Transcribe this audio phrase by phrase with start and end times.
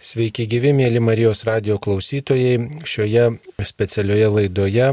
[0.00, 2.54] Sveiki gyvi, mėly Marijos radio klausytojai.
[2.88, 3.26] Šioje
[3.68, 4.86] specialioje laidoje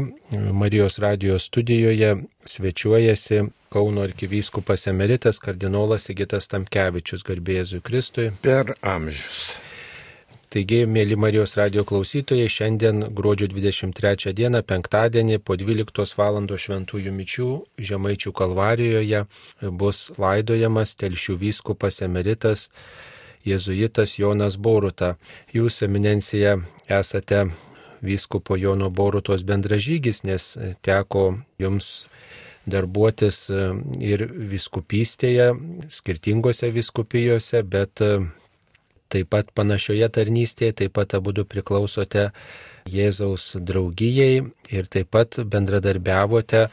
[0.52, 2.10] Marijos radio studijoje
[2.44, 8.28] svečiuojasi Kauno arkivyskupas emeritas kardinolas Sigitas Tamkevičius, garbėjėzui Kristui.
[8.44, 9.56] Per amžius.
[10.52, 16.44] Taigi, mėly Marijos radio klausytojai, šiandien gruodžio 23 dieną, penktadienį po 12 val.
[16.52, 19.24] šventųjų mičių Žemaičių kalvarijoje
[19.72, 22.68] bus laidojamas telšių vyskupas emeritas
[23.46, 25.16] jėzuitas Jonas Boruta.
[25.54, 26.56] Jūs, eminencija,
[26.88, 27.46] esate
[28.02, 32.08] vyskupo Jono Borutos bendražygis, nes teko jums
[32.68, 33.68] darbuotis e,
[34.04, 35.52] ir viskupystėje,
[35.92, 38.12] skirtingose viskupijose, bet e,
[39.12, 42.30] taip pat panašioje tarnystėje, taip pat abu du priklausote
[42.88, 46.68] Jėzaus draugijai ir taip pat bendradarbiavote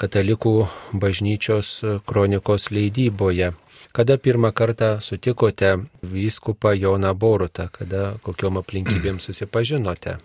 [0.00, 0.54] katalikų
[0.96, 1.72] bažnyčios
[2.08, 3.52] kronikos leidyboje.
[3.92, 10.18] Kada pirmą kartą sutikote vyskupą Joną Borutą, kada kokiom aplinkybėm susipažinote?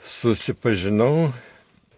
[0.00, 1.32] Susipažinau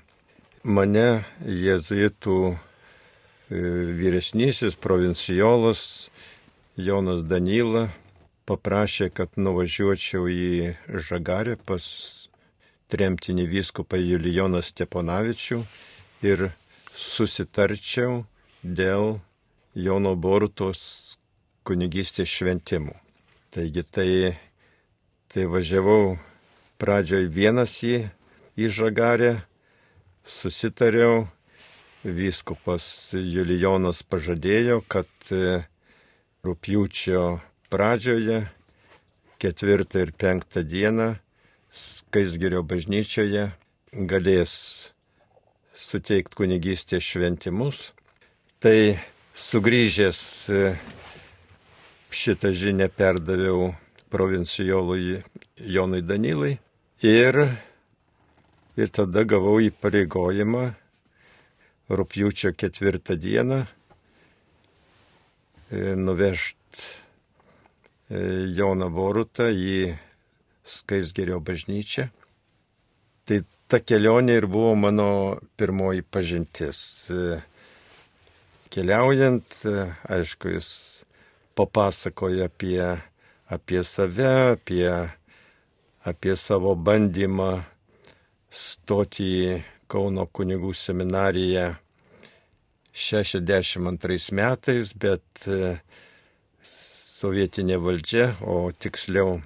[0.65, 2.57] Mane jėzuitų e,
[4.01, 6.09] vyresnysis provincijolas
[6.77, 7.89] Jonas Danyla
[8.49, 11.85] paprašė, kad nuvažiuočiau į Žagarę pas
[12.89, 15.61] tremtinį vyskupą Julijoną Steponavičių
[16.25, 16.51] ir
[16.97, 18.25] susitarčiau
[18.63, 19.19] dėl
[19.79, 20.81] Jono Borutos
[21.69, 22.97] kunigystės šventimų.
[23.53, 24.11] Taigi tai,
[25.29, 26.17] tai važiavau
[26.81, 28.09] pradžioj vienas į,
[28.59, 29.33] į Žagarę,
[30.25, 31.27] susitariau,
[32.05, 35.63] vyskupas Julijonas pažadėjo, kad e,
[36.47, 37.23] rūpjūčio
[37.73, 38.45] pradžioje,
[39.39, 41.15] ketvirtą ir penktą dieną
[41.79, 43.45] Skaisgirio bažnyčioje
[44.11, 44.53] galės
[45.79, 47.93] suteikti kunigystės šventimus.
[48.59, 48.99] Tai
[49.39, 50.63] sugrįžęs e,
[52.11, 53.71] šitą žinę perdaviau
[54.11, 55.23] provincijolui
[55.59, 56.59] Jonui Danilai
[57.07, 57.39] ir,
[58.75, 60.65] ir tada gavau įpareigojimą
[61.89, 63.63] rūpjūčio ketvirtą dieną
[65.71, 66.83] e, nuvežti
[68.11, 70.08] e, Joną Borutą į
[70.69, 72.09] Skaisgerio bažnyčią.
[73.29, 75.11] Tai ta kelionė ir buvo mano
[75.61, 76.81] pirmoji pažintis.
[78.73, 79.59] Keliaujant,
[80.13, 80.71] aišku, jis
[81.57, 82.83] papasakoja apie,
[83.49, 84.93] apie save, apie,
[86.05, 87.51] apie savo bandymą
[88.53, 89.59] stoti į
[89.89, 91.71] Kauno kunigų seminariją
[92.93, 95.47] 62 metais, bet
[96.61, 99.39] sovietinė valdžia, o tiksliau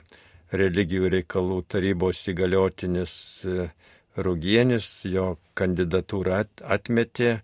[0.53, 3.15] religijų reikalų tarybos įgaliotinis
[3.49, 3.71] e,
[4.13, 6.43] Rugienis jo kandidatūrą
[6.75, 7.39] atmetė,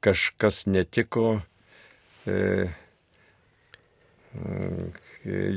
[0.00, 1.42] kažkas netiko.
[2.24, 2.38] E,
[4.32, 4.88] mm,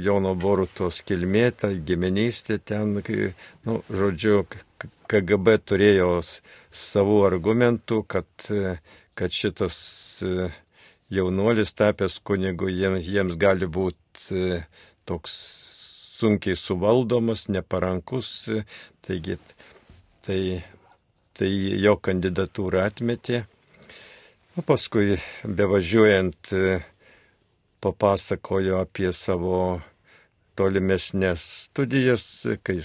[0.03, 2.99] Jono Borutos kilmė, ta giminystė ten,
[3.65, 4.43] nu, žodžiu,
[5.09, 8.49] KGB turėjo savų argumentų, kad,
[9.15, 9.79] kad šitas
[10.27, 10.51] e,
[11.09, 14.59] jaunuolis tapęs kunigu jiems, jiems gali būti
[15.07, 15.68] toks
[16.19, 18.49] sunkiai suvaldomas, neparankus,
[19.05, 19.37] taigi
[20.25, 20.41] tai,
[21.37, 23.45] tai jo kandidatūrą atmetė.
[24.59, 25.15] O paskui
[25.45, 26.51] bevažiuojant
[27.79, 29.79] papasakojo apie savo
[30.59, 32.25] tolimesnės studijas,
[32.63, 32.81] kai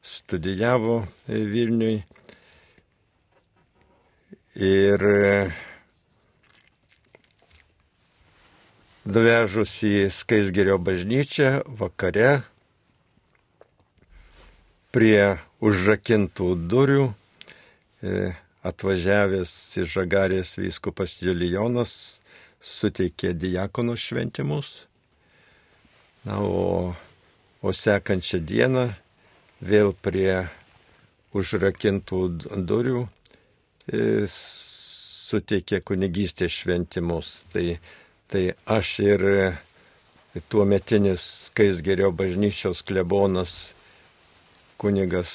[0.00, 1.98] studijavo Vilniui.
[4.60, 5.04] Ir
[9.14, 12.40] nuvežus į Skaisgerio bažnyčią vakare
[14.94, 17.06] prie užrakintų durų
[18.02, 18.32] e,
[18.66, 21.92] atvažiavęs į Žagarės vyskupas Julijonas
[22.60, 24.72] suteikė diakonų šventimus.
[26.26, 26.92] Na, o,
[27.62, 28.90] o sekančią dieną
[29.64, 30.50] vėl prie
[31.36, 32.20] užrakintų
[32.68, 33.06] durų
[33.88, 37.44] e, suteikė kunigystės šventimus.
[37.52, 37.78] Tai
[38.30, 39.22] Tai aš ir
[40.48, 43.74] tuo metinis Skaisgerio bažnyčios klebonas
[44.78, 45.32] kunigas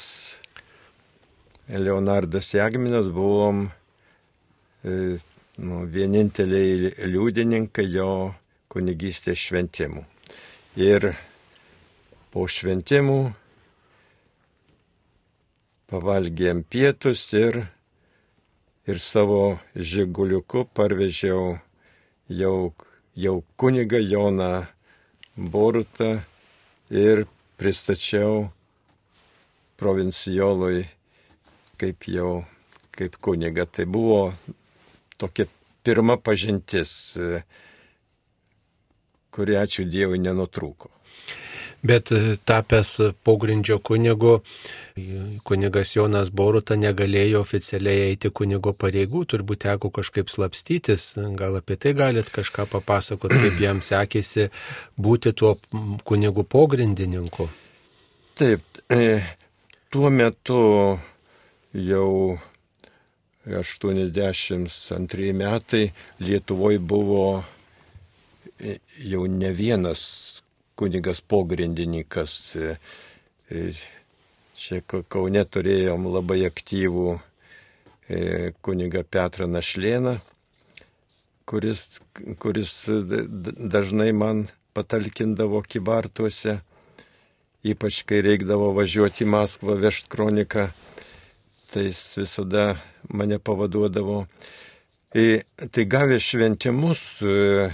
[1.68, 3.66] Leonardas Jagminas buvom
[4.84, 5.18] e,
[5.58, 8.10] nu, vieninteliai liudininkai jo
[8.72, 10.06] kunigystės šventimų.
[10.80, 11.12] Ir
[12.32, 13.20] po šventimų
[15.92, 17.62] pavalgėm pietus ir,
[18.88, 21.58] ir savo žiguliuku parvežiau
[22.30, 22.74] jau,
[23.16, 24.66] jau kuniga Joną
[25.36, 26.22] Borutą
[26.90, 27.26] ir
[27.58, 28.50] pristačiau
[29.78, 30.86] provincijolui
[31.78, 32.46] kaip jau,
[32.96, 33.66] kaip kuniga.
[33.66, 34.34] Tai buvo
[35.18, 35.48] tokia
[35.84, 36.92] pirma pažintis,
[39.36, 40.90] kuri ačiū Dievui nenutrūko.
[41.84, 42.10] Bet
[42.46, 42.92] tapęs
[43.24, 44.40] pogrindžio kunigu,
[45.46, 51.12] kunigas Jonas Boruta negalėjo oficialiai eiti kunigo pareigų, turbūt teko kažkaip slapstytis.
[51.38, 54.50] Gal apie tai galit kažką papasakoti, kaip jam sekėsi
[54.98, 55.58] būti tuo
[56.08, 57.50] kunigu pogrindininku?
[58.36, 59.22] Taip, e,
[59.94, 60.62] tuo metu
[61.76, 62.40] jau
[63.46, 67.44] 82 metai Lietuvoje buvo
[68.60, 70.02] e, jau ne vienas
[70.76, 72.56] kunigas pogrindininkas.
[72.56, 73.72] E,
[74.56, 78.20] Čia Kaune turėjom labai aktyvų e,
[78.64, 80.14] kunigą Petrą Našlėną,
[81.44, 82.00] kuris,
[82.40, 86.62] kuris dažnai man patalkindavo kibartuose,
[87.68, 90.70] ypač kai reikdavo važiuoti į Maskvą vežti kroniką,
[91.74, 92.66] tai jis visada
[93.12, 94.24] mane pavaduodavo.
[95.12, 97.72] E, tai gavę šventimus, e,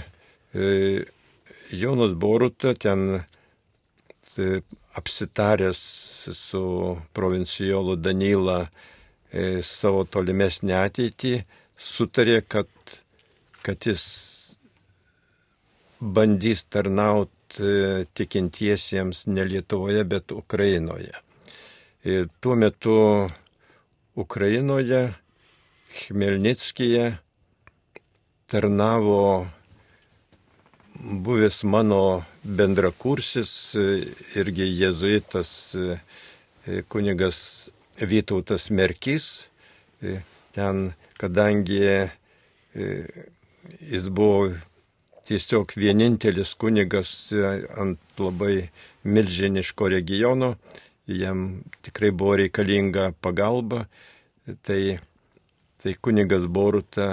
[1.72, 3.22] Jonas Boruta ten
[4.94, 5.78] apsitaręs
[6.32, 8.58] su provincijolu Danylą
[9.32, 11.32] e, savo tolimesnį ateitį,
[11.76, 12.68] sutarė, kad,
[13.64, 14.02] kad jis
[16.00, 21.14] bandys tarnauti e, tikintiesiems ne Lietuvoje, bet Ukrainoje.
[22.04, 22.96] Ir tuo metu
[24.18, 25.02] Ukrainoje,
[25.92, 27.18] Chmelnickije
[28.48, 29.46] tarnavo
[31.02, 33.74] buvęs mano bendrakursis,
[34.38, 35.50] irgi jėzuitas
[36.88, 39.48] kunigas Vytautas Merkys.
[40.54, 41.80] Ten, kadangi
[43.90, 44.52] jis buvo
[45.26, 47.32] tiesiog vienintelis kunigas
[47.78, 48.68] ant labai
[49.02, 50.54] milžiniško regiono,
[51.06, 53.88] jam tikrai buvo reikalinga pagalba,
[54.62, 55.00] tai,
[55.82, 57.10] tai kunigas Boruta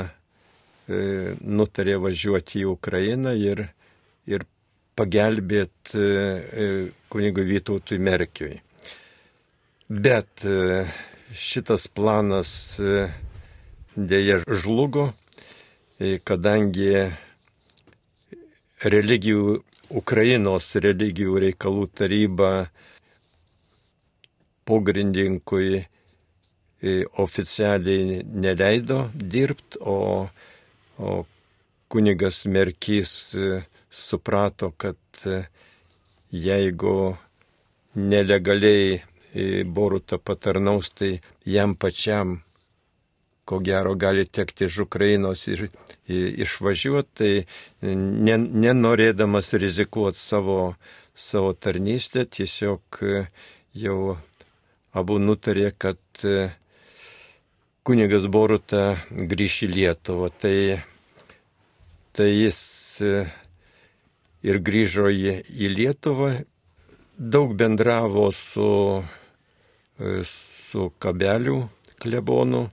[0.90, 3.68] nutarė važiuoti į Ukrainą ir
[4.30, 4.46] ir
[5.00, 6.10] pagelbėti e,
[6.64, 6.68] e,
[7.12, 8.58] kunigui Vytautui Merkiui.
[9.90, 10.84] Bet e,
[11.34, 12.52] šitas planas
[13.96, 15.10] dėja žlugo,
[16.26, 16.92] kadangi
[18.86, 19.60] religijų,
[20.00, 22.52] Ukrainos religijų reikalų taryba
[24.70, 25.82] pogrindininkui
[27.20, 30.30] oficialiai neleido dirbti, o,
[31.02, 31.18] o
[31.92, 33.16] kunigas Merkys
[33.90, 35.44] suprato, kad e,
[36.32, 37.18] jeigu
[37.96, 39.02] nelegaliai
[39.34, 42.40] e, Boruta patarnaus, tai jam pačiam,
[43.46, 45.70] ko gero, gali tekti iš Ukrainos ir,
[46.08, 47.46] išvažiuoti,
[47.82, 47.94] tai
[48.66, 50.60] nenorėdamas rizikuoti savo,
[51.18, 53.24] savo tarnystę, tiesiog e,
[53.74, 54.18] jau
[54.94, 55.98] abu nutarė, kad
[57.86, 60.30] kunigas Boruta grįš į Lietuvą.
[60.42, 60.56] Tai,
[62.14, 62.62] tai jis
[64.46, 66.32] ir grįžo į, į Lietuvą,
[67.20, 68.70] daug bendravo su,
[70.00, 71.60] e, su kabelių
[72.00, 72.70] klebonu,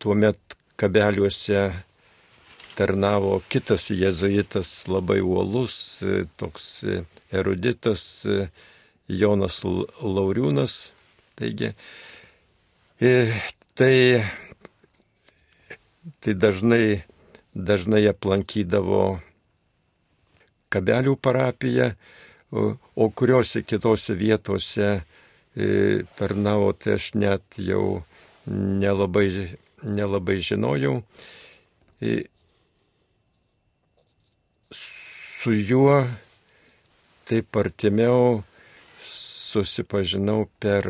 [0.00, 1.66] tuomet kabeliuose
[2.78, 7.02] tarnavo kitas jėzuitas labai uolus, e, toks e,
[7.34, 8.02] eruditas
[9.08, 10.78] Jonas Lauriūnas.
[11.38, 11.68] Taigi,
[13.78, 13.94] tai,
[16.18, 17.04] tai dažnai,
[17.54, 19.20] dažnai aplankydavo
[20.68, 21.92] Kabelių parapiją,
[22.52, 28.02] o kuriuose kitose vietose e, tarnavo, tai aš net jau
[28.48, 29.28] nelabai,
[29.84, 30.98] nelabai žinojau.
[32.00, 32.24] E,
[34.72, 36.00] su juo
[37.28, 38.42] taip artimiau
[39.00, 40.88] susipažinau per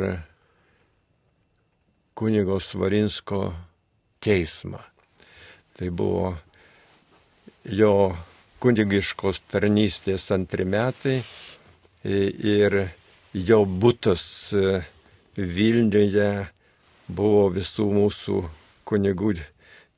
[2.18, 3.52] kunigo Svarinsko
[4.18, 4.80] teismą.
[5.78, 6.32] Tai buvo
[7.64, 7.92] jo
[8.62, 11.20] kunigiškos tarnystės antri metai
[12.04, 12.78] ir
[13.34, 14.22] jo būtas
[14.54, 14.80] e,
[15.38, 16.30] Vilniuje
[17.06, 18.38] buvo visų mūsų
[18.88, 19.36] kunigų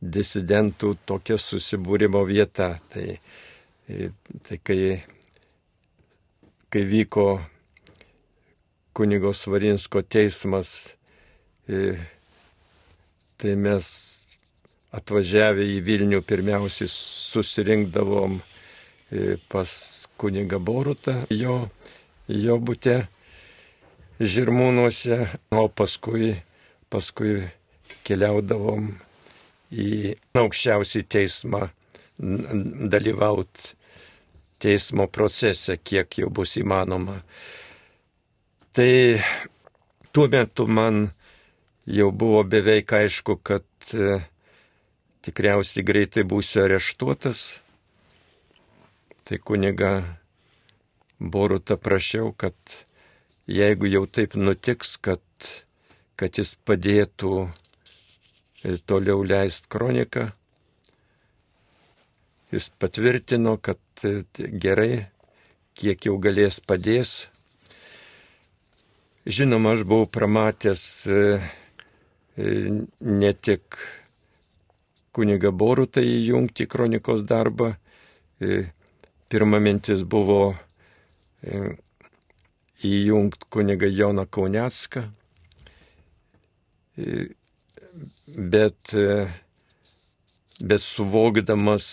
[0.00, 2.74] disidentų tokia susibūrimo vieta.
[2.92, 3.06] Tai,
[4.44, 4.78] tai kai,
[6.68, 7.26] kai vyko
[8.92, 10.74] kunigos Varinsko teismas,
[13.40, 13.90] tai mes
[14.92, 18.40] atvažiavę į Vilnių pirmiausiai susirinkdavom
[19.48, 19.70] pas
[20.20, 21.56] kunigą Borutą, jo,
[22.28, 22.96] jo būte
[24.20, 25.18] žirmūnuose,
[25.50, 26.34] o paskui,
[26.92, 27.48] paskui
[28.06, 28.92] keliaudavom
[29.70, 31.66] į aukščiausią teismą
[32.20, 33.74] dalyvauti
[34.60, 37.20] teismo procese, kiek jau bus įmanoma.
[38.76, 38.92] Tai
[40.12, 41.06] tuo metu man
[41.88, 44.20] jau buvo beveik aišku, kad e,
[45.24, 47.62] tikriausiai greitai būsiu areštuotas.
[49.30, 50.18] Tai kuniga
[51.22, 52.56] Borutą prašiau, kad
[53.46, 55.22] jeigu jau taip nutiks, kad,
[56.18, 60.24] kad jis padėtų e, toliau leisti kroniką,
[62.50, 65.04] jis patvirtino, kad e, gerai,
[65.78, 67.12] kiek jau galės padės.
[69.30, 70.82] Žinoma, aš buvau pramatęs
[72.34, 73.78] ne tik
[75.14, 77.76] kuniga Borutą įjungti kronikos darbą.
[79.30, 80.40] Pirma mintis buvo
[82.82, 85.04] įjungti kuniga Joną Kaunecką,
[88.50, 88.94] bet,
[90.60, 91.86] bet suvokdamas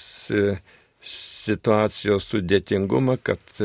[1.08, 3.62] situacijos sudėtingumą, kad,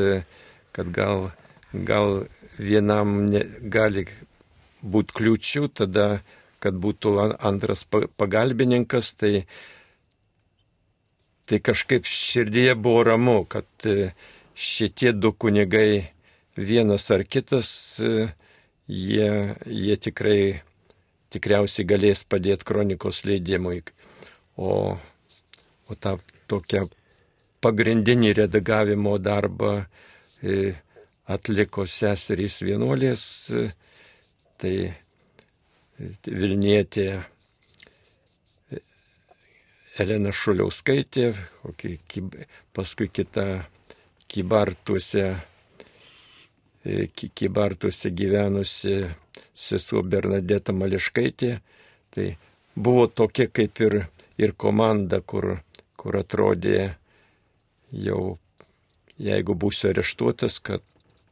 [0.75, 1.31] kad gal,
[1.73, 2.25] gal
[2.59, 4.05] vienam ne, gali
[4.83, 6.07] būti kliūčių, tada
[6.63, 9.45] kad būtų antras pagalbininkas, tai,
[11.49, 14.11] tai kažkaip širdėje buvo ramu, kad e,
[14.55, 16.13] šitie du kunigai,
[16.57, 17.69] vienas ar kitas,
[17.99, 18.29] e,
[18.87, 19.31] jie,
[19.67, 20.39] jie tikrai
[21.33, 23.81] tikriausiai galės padėti kronikos leidimui.
[24.61, 24.93] O,
[25.89, 26.17] o tą
[26.51, 26.85] tokią
[27.63, 29.73] pagrindinį redagavimo darbą
[30.43, 30.75] e,
[31.33, 33.23] atliko seserys vienuolės,
[34.61, 34.75] tai
[36.25, 37.21] Vilnietė
[39.99, 41.33] Elena Šuliauskaitė,
[42.73, 43.65] paskui kita
[44.27, 45.25] Kybartuose,
[46.81, 48.95] e, Kybartuose gyvenusi
[49.53, 51.59] sesuo Bernadeta Mališkaitė.
[52.13, 52.25] Tai
[52.75, 53.99] buvo tokia kaip ir,
[54.41, 55.59] ir komanda, kur,
[55.97, 56.95] kur atrodė
[57.93, 58.39] jau,
[59.21, 60.81] jeigu būsiu areštuotas, kad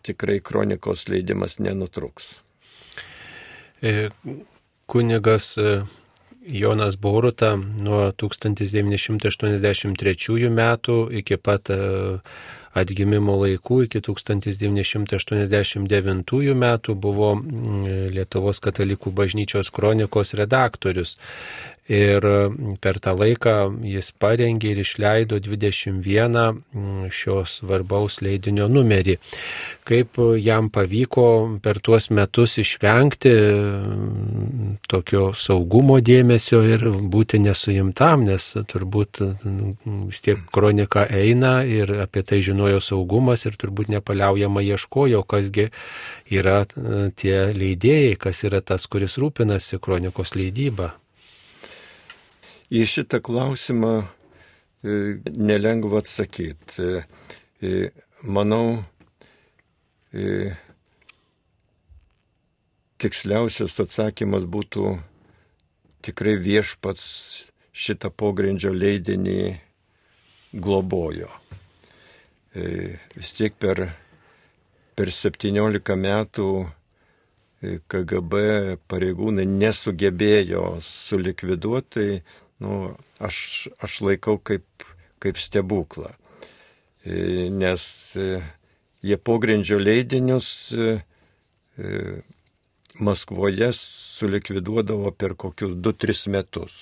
[0.05, 2.35] tikrai kronikos leidimas nenutruks.
[3.81, 4.11] E,
[4.85, 5.81] kunigas e,
[6.41, 11.77] Jonas Boruta nuo 1983 metų iki pat e,
[12.73, 17.37] atgimimo laikų iki 1989 metų buvo
[18.15, 21.17] Lietuvos katalikų bažnyčios kronikos redaktorius
[21.91, 22.25] ir
[22.81, 29.17] per tą laiką jis parengė ir išleido 21 mm, šios svarbaus leidinio numerį.
[29.87, 31.25] Kaip jam pavyko
[31.63, 40.23] per tuos metus išvengti mm, tokio saugumo dėmesio ir būti nesuimtam, nes turbūt mm, vis
[40.23, 45.67] tiek kronika eina ir apie tai žinojo saugumas ir turbūt nepaliaujama ieškojo, kasgi
[46.31, 46.63] yra
[47.19, 51.00] tie leidėjai, kas yra tas, kuris rūpinasi kronikos leidybą.
[52.71, 54.93] Į šitą klausimą e,
[55.27, 56.79] nelengva atsakyti.
[56.79, 57.01] E,
[57.59, 57.89] e,
[58.23, 58.85] manau,
[62.99, 64.85] tiksliausias atsakymas būtų
[66.03, 67.05] tikrai viešpats
[67.71, 69.37] šitą pogrindžio leidinį
[70.51, 71.29] globojo.
[72.51, 73.85] Vis tiek per,
[74.99, 76.49] per 17 metų
[77.61, 78.43] KGB
[78.91, 82.09] pareigūnai nesugebėjo sulikviduoti
[82.61, 84.85] nu, aš, aš laikau kaip,
[85.21, 86.13] kaip stebuklą.
[87.03, 87.83] E, nes
[88.15, 88.41] e,
[89.01, 90.99] jie pogrindžio leidinius e,
[93.01, 96.73] Maskvoje sulikviduodavo per kokius 2-3 metus.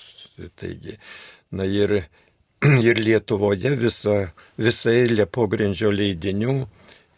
[0.58, 0.96] Taigi,
[1.56, 1.94] na ir,
[2.88, 4.16] ir Lietuvoje visa,
[4.60, 6.56] visa eilė pogrindžio leidinių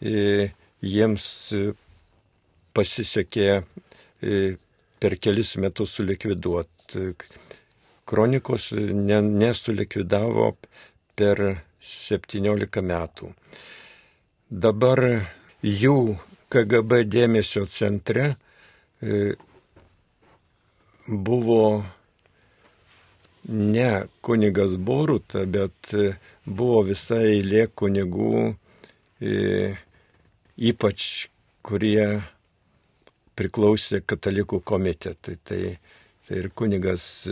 [0.03, 1.25] jiems
[2.75, 3.49] pasisekė
[5.03, 7.09] per kelis metus sulikviduoti
[8.05, 10.51] kronikos nesulikvidavo
[11.15, 11.41] per
[11.83, 13.31] 17 metų.
[14.49, 15.01] Dabar
[15.63, 15.97] jų
[16.53, 18.35] KGB dėmesio centre
[19.01, 19.33] e,
[21.07, 21.83] buvo
[23.49, 23.89] ne
[24.21, 26.13] kunigas Boruta, bet e,
[26.45, 28.53] buvo visa eilė kunigų,
[29.19, 29.73] e,
[30.69, 31.09] ypač
[31.65, 32.21] kurie
[33.33, 35.39] priklausė katalikų komitetui.
[35.43, 35.61] Tai,
[36.27, 37.25] tai ir kunigas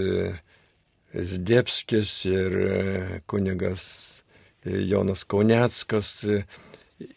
[1.14, 4.24] Zdebskis ir e, kunigas
[4.66, 6.44] e, Jonas Kauneckas e,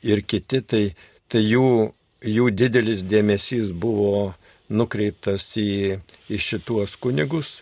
[0.02, 0.82] ir kiti, tai,
[1.30, 1.92] tai jų,
[2.26, 4.34] jų didelis dėmesys buvo
[4.68, 7.60] nukreiptas į, į šituos kunigus.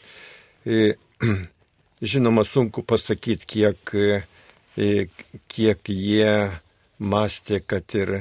[2.12, 3.92] Žinoma, sunku pasakyti, kiek,
[5.52, 6.32] kiek jie
[6.98, 8.14] mąstė, kad ir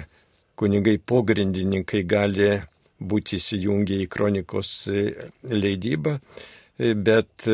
[0.60, 2.56] kunigai pogrindininkai gali
[3.02, 4.74] būti įsijungę į kronikos
[5.48, 6.20] leidybą
[6.82, 7.46] bet,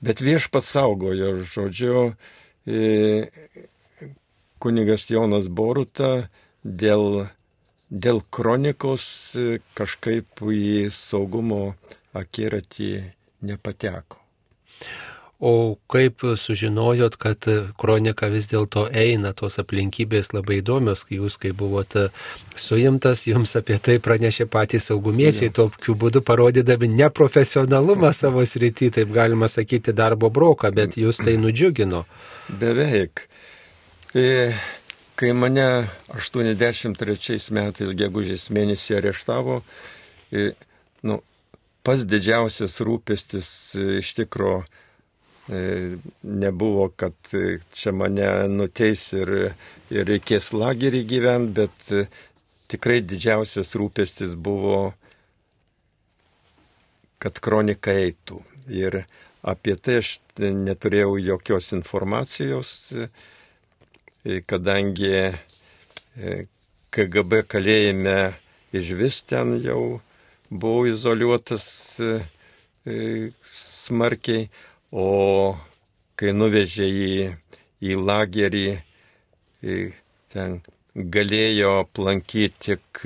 [0.00, 2.04] bet viešpats saugojo, žodžiu,
[4.62, 6.28] kunigas Jonas Boruta
[6.62, 7.26] dėl,
[7.90, 9.04] dėl kronikos
[9.78, 11.74] kažkaip į saugumo
[12.14, 12.92] akiratį
[13.46, 14.20] nepateko.
[15.40, 17.46] O kaip sužinojot, kad
[17.80, 22.10] kronika vis dėlto eina, tos aplinkybės labai įdomios, kai jūs, kai buvote
[22.60, 25.54] suimtas, jums apie tai pranešė patys saugumiečiai, ja.
[25.62, 32.02] tokiu būdu parodydami neprofesionalumą savo srity, taip galima sakyti, darbo broką, bet jūs tai nudžiugino.
[32.60, 33.24] Beveik.
[34.12, 34.52] E,
[35.16, 35.66] kai mane
[36.18, 39.62] 83 metais gegužės mėnesį areštavo,
[40.36, 40.50] e,
[41.08, 41.22] nu,
[41.80, 44.60] pas didžiausias rūpestis e, iš tikrųjų
[46.22, 49.30] nebuvo, kad e, čia mane nuteis ir,
[49.90, 52.04] ir reikės lagerį gyventi, bet e,
[52.70, 54.92] tikrai didžiausias rūpestis buvo,
[57.18, 58.38] kad kronika eitų.
[58.70, 59.02] Ir
[59.42, 62.70] apie tai aš neturėjau jokios informacijos,
[64.46, 65.32] kadangi
[66.94, 68.16] KGB kalėjime
[68.76, 70.00] iš vis ten jau
[70.52, 71.66] buvau izoliuotas
[73.50, 74.48] smarkiai,
[74.90, 75.56] O
[76.18, 77.10] kai nuvežė į,
[77.86, 78.66] į lagerį,
[80.34, 80.56] ten
[80.94, 83.02] galėjo aplankyti tik,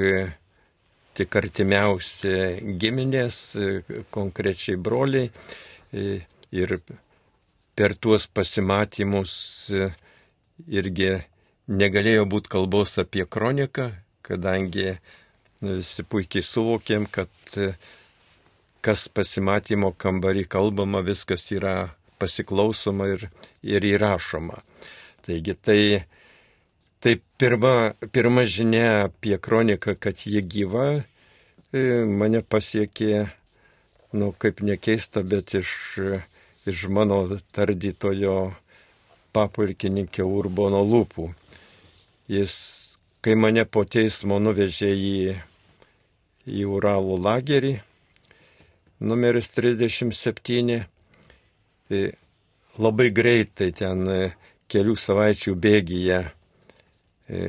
[1.14, 2.32] tik artimiausi
[2.80, 3.40] giminės,
[4.14, 5.28] konkrečiai broliai.
[6.54, 6.78] Ir
[7.76, 9.34] per tuos pasimatymus
[10.66, 11.10] irgi
[11.68, 13.90] negalėjo būti kalbos apie kroniką,
[14.24, 14.96] kadangi
[15.60, 17.30] visi puikiai suvokėm, kad
[18.84, 23.28] kas pasimatymo kambarį kalbama, viskas yra pasiklausoma ir,
[23.64, 24.60] ir įrašoma.
[25.24, 25.80] Taigi tai,
[27.00, 30.88] tai pirma, pirma žinia apie kroniką, kad ji gyva,
[31.72, 33.24] e, mane pasiekė,
[34.20, 35.72] nu kaip nekeista, bet iš,
[36.68, 37.24] iš mano
[37.56, 38.36] tardytojo
[39.34, 41.30] papulkininkė Urbono lūpų.
[42.30, 42.54] Jis,
[43.24, 45.16] kai mane po teismo nuvežė į,
[46.44, 47.74] į Uralų lagerį,
[49.04, 50.82] numeris 37.
[51.88, 52.02] Tai
[52.80, 54.20] labai greitai ten e,
[54.72, 57.40] kelių savaičių bėgyje e,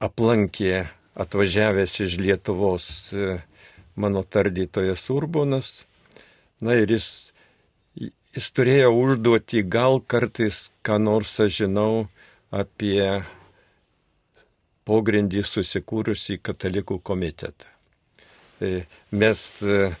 [0.00, 3.38] aplankė atvažiavęs iš Lietuvos e,
[3.96, 5.70] mano tardytojas Urbonas.
[6.60, 7.32] Na ir jis,
[7.98, 12.06] jis turėjo užduoti, gal kartais ką nors aš žinau
[12.54, 13.02] apie
[14.86, 17.75] pogrindį susikūrusi katalikų komitetą.
[18.58, 19.92] Tai mes e,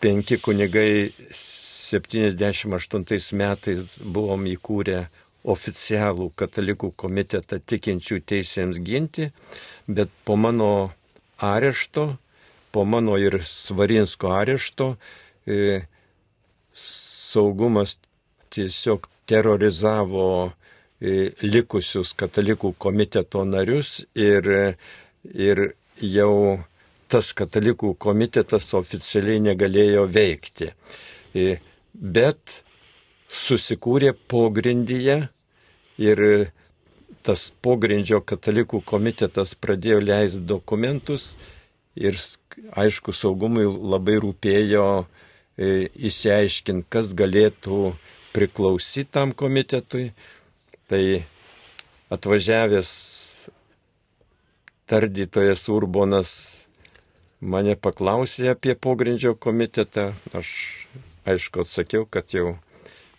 [0.00, 5.10] penki kunigai 78 metais buvom įkūrę
[5.44, 9.28] oficialų katalikų komitetą tikinčių teisėms ginti,
[9.86, 10.96] bet po mano
[11.36, 12.16] arešto,
[12.72, 14.96] po mano ir Svarinsko arešto,
[15.44, 15.84] e,
[16.72, 18.00] saugumas
[18.56, 24.80] tiesiog terorizavo e, likusius katalikų komiteto narius ir,
[25.28, 26.64] ir jau
[27.08, 30.70] tas katalikų komitetas oficialiai negalėjo veikti.
[31.34, 31.58] E,
[31.92, 32.60] bet
[33.30, 35.18] susikūrė pogrindyje
[36.02, 36.24] ir
[37.24, 41.34] tas pogrindžio katalikų komitetas pradėjo leisti dokumentus
[41.96, 42.18] ir
[42.76, 47.94] aišku saugumui labai rūpėjo e, įsiaiškinti, kas galėtų
[48.34, 50.10] priklausyti tam komitetui.
[50.84, 51.04] Tai
[52.12, 52.90] atvažiavęs
[54.86, 56.32] tardytojas Urbonas
[57.44, 60.12] mane paklausė apie pogrindžio komitetą.
[60.36, 60.48] Aš
[61.28, 62.56] aišku atsakiau, kad jau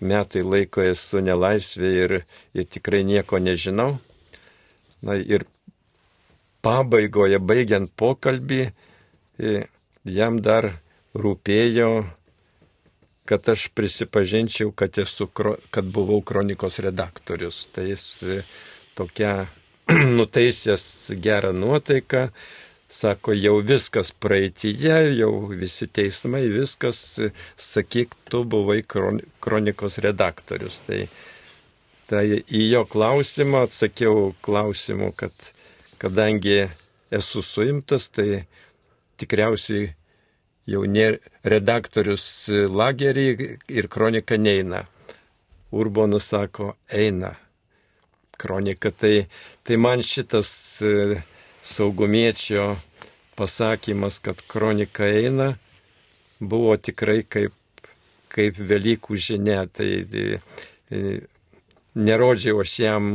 [0.01, 2.15] metai laiko esu nelaisvė ir,
[2.53, 3.97] ir tikrai nieko nežinau.
[5.05, 5.45] Na ir
[6.65, 8.61] pabaigoje, baigiant pokalbį,
[10.05, 10.71] jam dar
[11.15, 11.89] rūpėjo,
[13.29, 17.65] kad aš prisipažinčiau, kad, esu, kad buvau kronikos redaktorius.
[17.73, 18.05] Tai jis
[18.97, 19.47] tokia
[20.17, 22.29] nuteisęs gerą nuotaiką,
[22.89, 24.73] sako, jau viskas praeitie,
[25.17, 26.99] jau visi teismai, viskas,
[27.57, 30.79] sakyk, tu buvai kronikos redaktorius.
[30.87, 31.05] Tai,
[32.09, 35.51] tai į jo klausimą atsakiau klausimu, kad
[36.01, 36.65] kadangi
[37.11, 38.45] esu suimtas, tai
[39.17, 39.93] tikriausiai
[40.69, 41.07] jau ne
[41.45, 43.27] redaktorius lagerį
[43.69, 44.85] ir kronika neina.
[45.75, 47.35] Urbonas sako, eina.
[48.39, 49.27] Kronika tai,
[49.63, 50.49] tai man šitas
[51.65, 52.75] saugumiečio
[53.35, 55.55] pasakymas, kad kronika eina,
[56.39, 57.55] buvo tikrai kaip,
[58.31, 59.65] kaip Velykų žinia.
[59.73, 61.01] Tai, tai
[61.95, 63.11] nerodžiau aš jam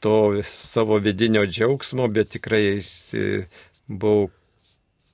[0.00, 2.80] to savo vidinio džiaugsmo, bet tikrai
[3.86, 4.30] buvau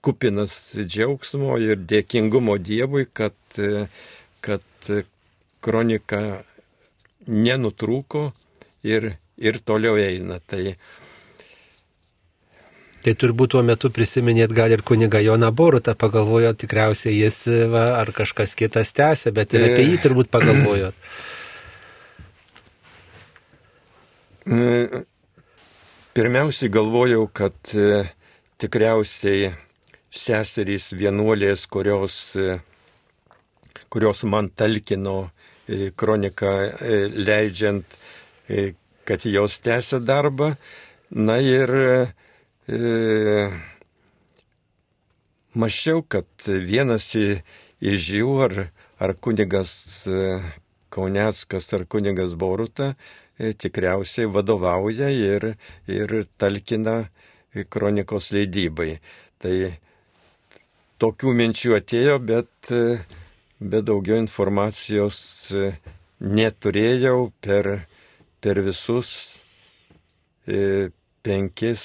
[0.04, 3.36] kupinas džiaugsmo ir dėkingumo Dievui, kad,
[4.44, 4.90] kad
[5.64, 6.20] kronika
[7.26, 8.26] nenutrūko
[8.84, 10.38] ir, ir toliau eina.
[10.44, 10.76] Tai
[13.04, 18.08] Tai turbūt tuo metu prisiminėt gal ir kuniga Joną Borutą, pagalvojot, tikriausiai jis va, ar
[18.16, 20.96] kažkas kitas tęsia, bet ir apie jį turbūt pagalvojot.
[26.14, 28.04] Pirmiausiai galvojau, kad e,
[28.62, 29.48] tikriausiai
[30.14, 32.60] seserys vienuolės, kurios, e,
[33.90, 36.52] kurios man talkino e, kroniką
[37.18, 37.96] leidžiant,
[39.04, 40.54] kad jos tęsia darbą.
[41.10, 41.68] Na ir
[42.68, 43.48] e,
[45.55, 48.57] mačiau, kad vienas iš jų, ar,
[49.03, 49.74] ar kunigas
[50.94, 52.92] Kauneckas, ar kunigas Boruta,
[53.35, 55.57] E, tikriausiai vadovauja ir,
[55.90, 57.09] ir talkina
[57.70, 59.00] kronikos leidybai.
[59.42, 59.55] Tai
[61.03, 62.70] tokių minčių atėjo, bet,
[63.59, 65.18] bet daugiau informacijos
[66.22, 67.88] neturėjau per,
[68.38, 69.11] per visus
[70.46, 70.92] e,
[71.27, 71.83] penkis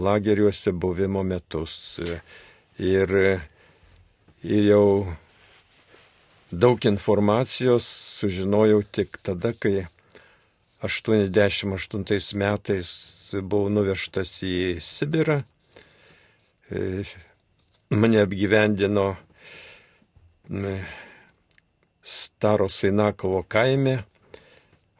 [0.00, 2.00] lageriuose buvimo metus.
[2.78, 3.10] Ir,
[4.42, 4.86] ir jau
[6.50, 7.86] daug informacijos
[8.18, 9.86] sužinojau tik tada, kai
[10.84, 12.88] 88 metais
[13.40, 15.40] buvau nuvežtas į Sibirą.
[16.70, 17.04] E,
[17.90, 19.06] mane apgyvendino
[22.04, 24.02] Staro Sainakovo kaime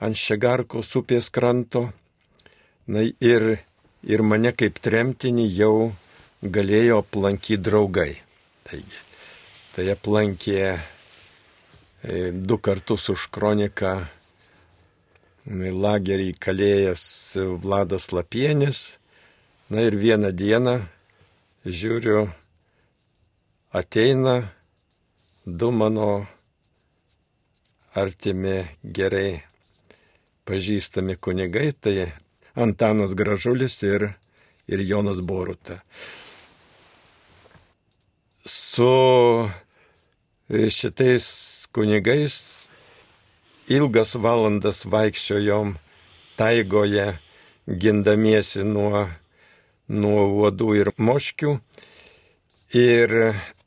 [0.01, 1.91] ant Šegarkos upės kranto.
[2.87, 3.45] Na ir,
[4.07, 5.93] ir mane kaip tremtinį jau
[6.43, 8.13] galėjo aplankyti draugai.
[8.65, 9.01] Taigi,
[9.77, 10.75] tai aplankė
[12.05, 13.95] E, du kartus už kroniką
[15.49, 17.05] lagerį kalėjęs
[17.65, 18.99] Vladas Lapienis.
[19.73, 20.75] Na ir vieną dieną
[21.65, 22.27] žiūriu,
[23.73, 24.35] ateina
[25.47, 26.27] du mano
[27.97, 29.41] artimi gerai
[30.45, 32.13] pažįstami kunigai, tai
[32.55, 34.13] Antanas Gražulis ir,
[34.67, 35.81] ir Jonas Boruta.
[38.47, 39.51] Su
[40.49, 41.27] šitais
[41.73, 42.69] kunigais
[43.69, 45.75] ilgas valandas vaikščiojom
[46.37, 47.19] taigoje,
[47.67, 49.07] gindamiesi nuo,
[49.89, 51.57] nuo uodų ir moškių.
[52.75, 53.17] Ir,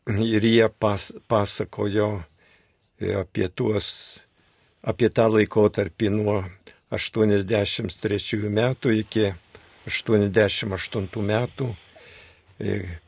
[0.08, 2.12] ir jie pas, pasakojo
[3.21, 3.88] apie tuos,
[4.82, 6.38] apie tą laikotarpį nuo
[6.91, 9.32] 83 metų iki
[9.88, 11.67] 88 metų,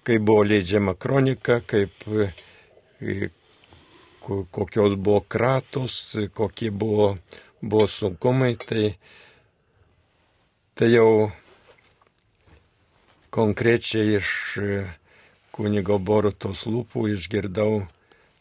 [0.04, 2.04] kai buvo leidžiama kronika, kaip
[4.52, 7.18] kokios buvo kratos, kokie buvo,
[7.62, 8.92] buvo sunkumai, tai,
[10.76, 11.32] tai jau
[13.32, 14.34] konkrečiai iš
[15.56, 17.82] kunigo Borutos lūpų išgirdau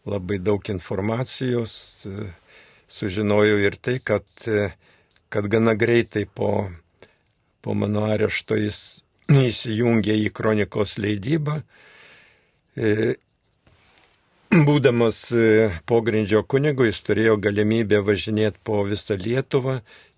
[0.08, 1.72] labai daug informacijos,
[2.88, 4.26] sužinojau ir tai, kad,
[5.28, 6.68] kad gana greitai po,
[7.60, 11.62] po mano arešto jis įsijungė į kronikos leidybą
[14.48, 19.74] Būdamas e, pogrindžio kunigu, jis turėjo galimybę važinėti po visą Lietuvą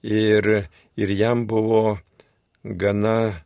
[0.06, 0.46] ir,
[0.94, 1.98] ir jam buvo
[2.62, 3.42] gana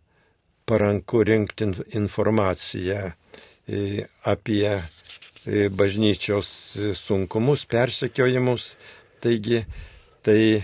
[0.68, 6.53] paranku rinkti informaciją e, apie e, bažnyčios
[7.00, 8.74] sunkumus, persekiojimus.
[9.24, 9.62] Taigi,
[10.20, 10.61] tai,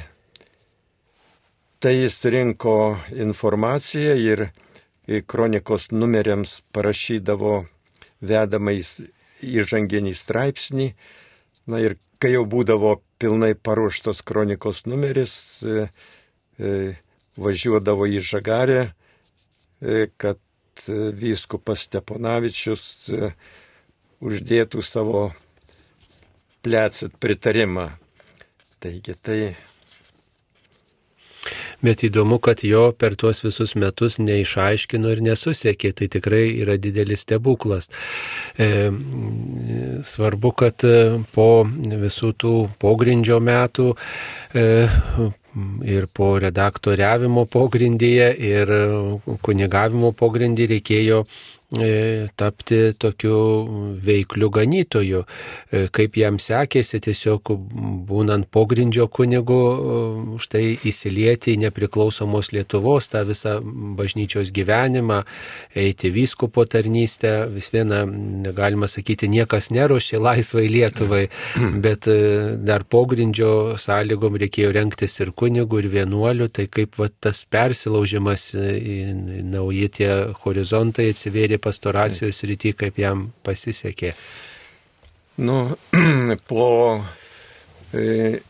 [1.80, 4.48] tai jis rinko informaciją ir
[5.26, 7.54] kronikos numeriams parašydavo
[8.20, 8.98] vedamais
[9.40, 10.90] įžanginį straipsnį.
[11.72, 15.88] Na ir kai jau būdavo pilnai paruoštas kronikos numeris, e,
[16.60, 16.72] e,
[17.40, 18.82] važiuodavo į Žagarę,
[19.80, 20.40] e, kad
[21.20, 22.84] vyskupas Steponavičius
[24.24, 25.26] uždėtų savo
[26.64, 27.90] plecit pritarimą.
[28.80, 29.40] Taigi tai
[31.84, 37.24] bet įdomu, kad jo per tuos visus metus neišaiškino ir nesusiekė, tai tikrai yra didelis
[37.26, 37.90] stebuklas.
[38.58, 38.90] E,
[40.06, 40.96] svarbu, kad e,
[41.34, 43.92] po visų tų pogrindžio metų
[44.54, 44.66] e,
[45.90, 48.70] ir po redaktoriavimo pogrindyje ir
[49.42, 51.24] kunigavimo pogrindyje reikėjo
[51.70, 55.22] tapti tokiu veikliu ganytoju.
[55.70, 57.52] E, kaip jam sekėsi tiesiog
[58.08, 65.22] būnant pogrindžio kunigu, e, štai įsilieti į nepriklausomos Lietuvos tą visą bažnyčios gyvenimą,
[65.78, 68.02] eiti vyskupo tarnystę, vis viena,
[68.56, 71.22] galima sakyti, niekas neruošė laisvai Lietuvai,
[71.84, 72.10] bet
[72.66, 79.88] dar pogrindžio sąlygom reikėjo renktis ir kunigų, ir vienuolių, tai kaip va, tas persilaužimas nauji
[80.00, 80.10] tie
[80.42, 84.14] horizontai atsivėrė pastoracijos rytį, kaip jam pasisekė?
[85.40, 85.56] Nu,
[86.50, 86.68] po
[87.96, 88.40] e,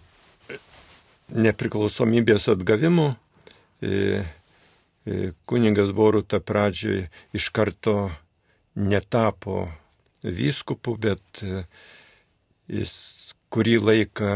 [1.31, 3.12] nepriklausomybės atgavimo
[3.83, 4.23] e,
[5.49, 8.11] kuningas Boruta pradžioje iš karto
[8.75, 9.66] netapo
[10.23, 11.40] vyskupu, bet
[12.70, 12.92] jis
[13.51, 14.35] kurį laiką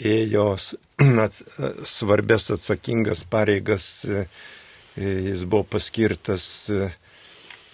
[0.00, 0.46] ėjo
[1.96, 3.86] svarbės atsakingas pareigas,
[4.96, 6.44] jis buvo paskirtas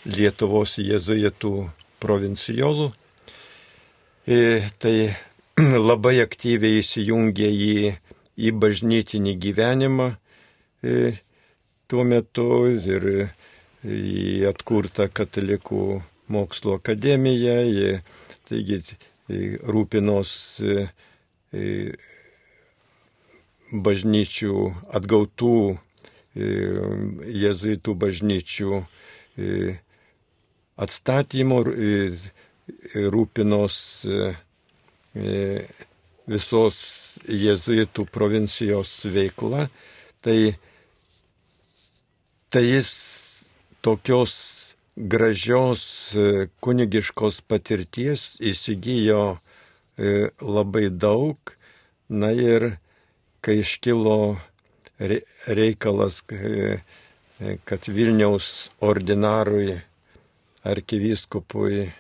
[0.09, 1.53] Lietuvos jėzuitų
[2.01, 2.87] provincijolų.
[4.81, 4.95] Tai
[5.91, 7.75] labai aktyviai įsijungė į,
[8.41, 10.09] į bažnytinį gyvenimą
[11.91, 13.07] tuo metu ir
[13.85, 15.85] į atkurtą katalikų
[16.31, 17.93] mokslo akademiją, į,
[18.49, 18.81] taigi
[19.67, 20.33] rūpinos
[23.71, 24.57] bažnyčių
[24.99, 25.55] atgautų
[26.35, 28.81] jėzuitų bažnyčių
[30.81, 31.59] atstatymo,
[33.15, 33.77] rūpinos
[36.31, 36.79] visos
[37.27, 39.67] jėzuitų provincijos veikla,
[40.23, 40.55] tai,
[42.51, 42.93] tai jis
[43.83, 44.35] tokios
[44.95, 46.15] gražios
[46.63, 49.41] kunigiškos patirties įsigijo
[50.41, 51.57] labai daug.
[52.11, 52.81] Na ir
[53.39, 54.41] kai iškilo
[55.01, 56.21] reikalas,
[57.65, 59.81] kad Vilniaus ordinarui
[60.65, 61.93] arkivyskupui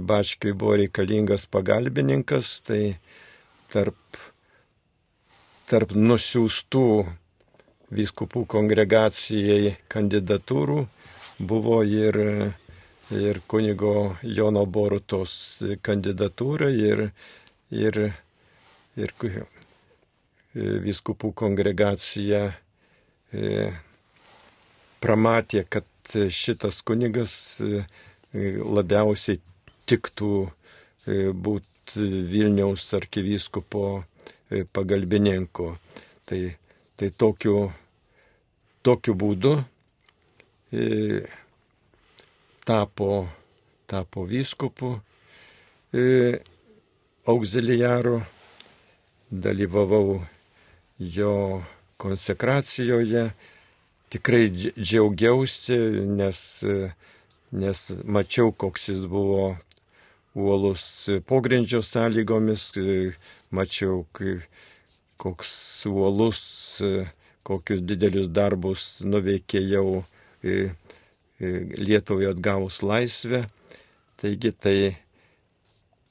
[0.00, 2.96] Bačkiui buvo reikalingas pagalbininkas, tai
[3.72, 3.98] tarp,
[5.68, 6.84] tarp nusiųstų
[7.94, 10.78] vyskupų kongregacijai kandidatūrų
[11.38, 12.18] buvo ir,
[13.12, 15.34] ir kunigo Jono Borutos
[15.84, 17.10] kandidatūra ir,
[17.70, 18.00] ir,
[18.96, 19.14] ir
[20.54, 22.44] vyskupų kongregacija
[25.02, 25.86] pramatė, kad
[26.30, 27.34] šitas kunigas
[28.34, 29.40] labiausiai
[29.90, 30.32] tiktų
[31.34, 34.04] būti Vilniaus arkivyskupo
[34.72, 35.74] pagalbininku.
[36.24, 36.38] Tai,
[36.96, 37.72] tai tokiu,
[38.86, 39.56] tokiu būdu
[42.64, 43.10] tapo,
[43.90, 44.94] tapo vyskupu
[47.26, 48.22] auxiliaru,
[49.30, 50.22] dalyvavau
[51.04, 51.62] jo
[51.96, 53.30] konsekracijoje,
[54.08, 55.78] tikrai džiaugiausi,
[56.18, 56.40] nes,
[57.52, 59.56] nes mačiau, koks jis buvo
[60.34, 60.84] uolus
[61.28, 62.70] pogrindžio sąlygomis,
[63.54, 64.04] mačiau,
[65.16, 65.50] koks
[65.90, 66.40] uolus,
[67.46, 70.04] kokius didelius darbus nuveikė jau
[71.44, 73.40] Lietuvai atgavus laisvę.
[74.20, 74.76] Taigi tai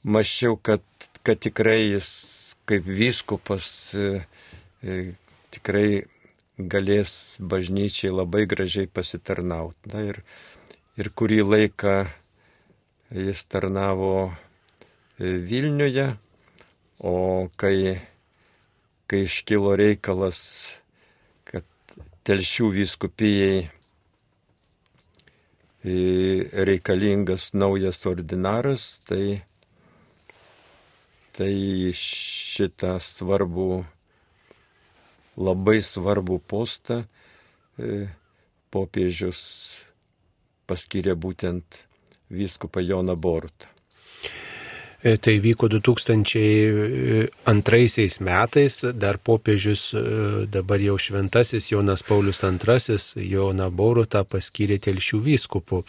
[0.04, 0.84] mačiau, kad,
[1.24, 2.10] kad tikrai jis
[2.68, 3.94] kaip vyskupas
[5.54, 6.04] tikrai
[6.58, 9.90] galės bažnyčiai labai gražiai pasitarnauti.
[9.92, 10.22] Na ir,
[11.00, 11.94] ir kurį laiką
[13.14, 14.32] jis tarnavo
[15.18, 16.08] Vilniuje,
[16.98, 18.00] o kai,
[19.06, 20.40] kai iškilo reikalas,
[21.46, 21.66] kad
[22.26, 23.70] telšių vyskupijai
[25.84, 29.44] reikalingas naujas ordinaras, tai,
[31.36, 31.52] tai
[31.94, 33.84] šitą svarbų
[35.36, 37.04] labai svarbų postą
[38.74, 39.40] popiežius
[40.66, 41.86] paskyrė būtent
[42.34, 43.70] vyskupą Joną Borutą.
[45.04, 47.28] Tai vyko 2002
[48.24, 49.92] metais, dar popiežius
[50.48, 55.84] dabar jau šventasis Jonas Paulius II Joną Borutą paskyrė telšių vyskupų.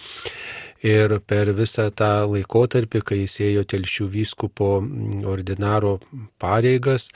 [0.83, 4.67] Ir per visą tą laikotarpį, kai jis ėjo telšių vyskupo
[5.31, 5.95] ordinaro
[6.41, 7.07] pareigas,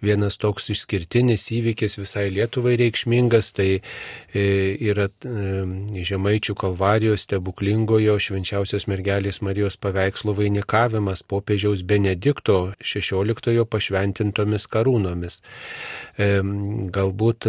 [0.00, 3.80] vienas toks išskirtinis įvykis visai Lietuvai reikšmingas, tai
[4.32, 5.08] yra
[6.08, 15.42] Žemaičių kalvarijos stebuklingojo švenčiausios mergelės Marijos paveikslo vainikavimas popiežiaus Benedikto XVI pašventintomis karūnomis.
[16.18, 17.46] Galbūt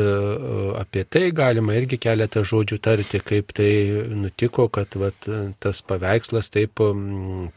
[0.78, 3.72] apie tai galima irgi keletą žodžių tarti, kaip tai
[4.14, 5.26] nutiko, kad vat,
[5.58, 6.78] tas paveikslas taip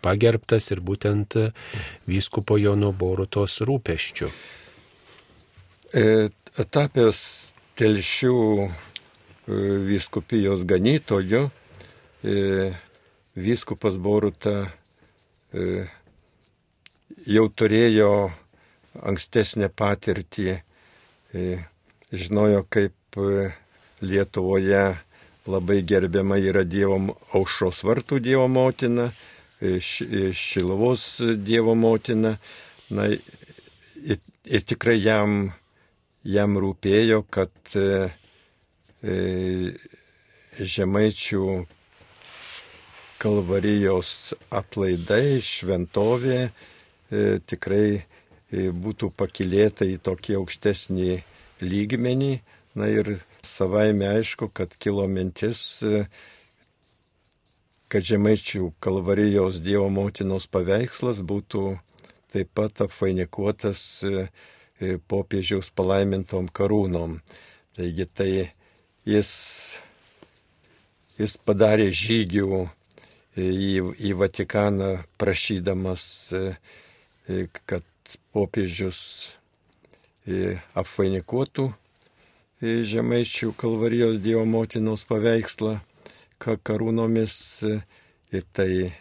[0.00, 1.36] pagerbtas ir būtent
[2.08, 4.30] vyskupo Jono Borutos rūpeščių.
[6.72, 7.20] Tapęs
[7.76, 8.40] telšių
[9.92, 11.44] vyskupijos ganytoju,
[13.36, 14.56] vyskupas Boruta
[17.28, 18.12] jau turėjo
[18.96, 20.62] ankstesnę patirtį,
[22.12, 23.18] žinojo, kaip
[24.02, 24.84] Lietuvoje
[25.46, 26.98] labai gerbiama yra Dievo
[27.34, 29.10] aušros vartų Dievo motina,
[29.62, 31.04] Šilovos
[31.46, 32.36] Dievo motina.
[32.90, 35.52] Na, ir, ir tikrai jam,
[36.26, 38.10] jam rūpėjo, kad e,
[40.58, 41.46] žemaičių
[43.22, 46.50] kalvarijos atlaidai, šventovė e,
[47.46, 48.11] tikrai e,
[48.52, 51.22] būtų pakilėta į tokį aukštesnį
[51.64, 52.34] lygmenį.
[52.74, 55.82] Na ir savaime aišku, kad kilo mintis,
[57.92, 61.76] kad žemaičių kalvarijos Dievo motinos paveikslas būtų
[62.32, 63.82] taip pat apvainikuotas
[65.08, 67.20] popiežiaus palaimintom karūnom.
[67.76, 68.30] Taigi tai
[69.08, 69.30] jis,
[71.20, 72.64] jis padarė žygių
[73.36, 76.04] į, į Vatikaną prašydamas,
[77.68, 77.84] kad
[78.32, 78.98] popiežius
[80.78, 81.70] apvainikuotų
[82.62, 85.80] žemaičių kalvarijos Dievo motinos paveikslą
[86.42, 87.34] karūnomis
[88.32, 88.92] ir tai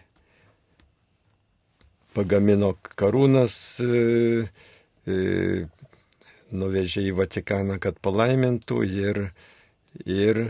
[2.15, 3.55] pagamino karūnas,
[6.51, 9.21] nuvežė į Vatikaną, kad palaimintų ir,
[10.05, 10.41] ir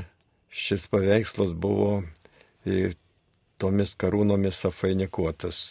[0.50, 2.02] šis paveikslas buvo
[3.62, 5.62] tomis karūnomis afainikuotas.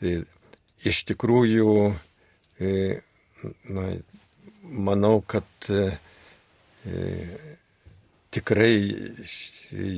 [0.00, 1.68] Iš tikrųjų,
[2.60, 3.84] na,
[4.62, 5.68] manau, kad
[8.30, 8.94] tikrai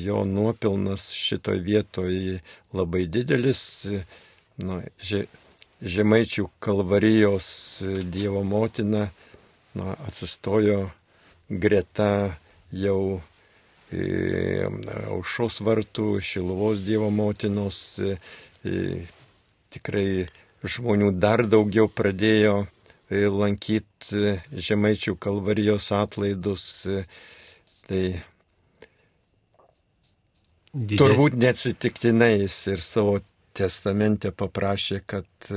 [0.05, 2.41] jo nuopilnas šitoje vietoje
[2.73, 3.63] labai didelis.
[4.63, 4.81] Nu,
[5.83, 7.47] žemaičių kalvarijos
[8.15, 9.09] Dievo motina
[9.75, 10.91] nu, atsistojo
[11.49, 12.37] greta
[12.73, 13.21] jau
[13.93, 14.69] e,
[15.09, 17.99] aušos vartų, Šiluvos Dievo motinos.
[17.99, 18.19] E,
[19.73, 20.29] tikrai
[20.69, 22.63] žmonių dar daugiau pradėjo
[23.13, 26.65] E, lankyti e, žemaičių kalvarijos atlaidus.
[26.89, 27.03] E,
[27.89, 28.03] tai
[30.73, 30.97] Didė.
[31.03, 33.19] turbūt neatsitiktinai jis ir savo
[33.53, 35.51] testamente paprašė, kad,